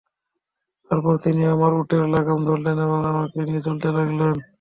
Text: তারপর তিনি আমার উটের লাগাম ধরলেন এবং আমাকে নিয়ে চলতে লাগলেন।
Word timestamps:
তারপর 0.91 1.13
তিনি 1.25 1.41
আমার 1.53 1.71
উটের 1.79 2.03
লাগাম 2.13 2.39
ধরলেন 2.45 2.77
এবং 2.85 2.99
আমাকে 3.11 3.39
নিয়ে 3.47 3.65
চলতে 3.67 3.87
লাগলেন। 3.97 4.35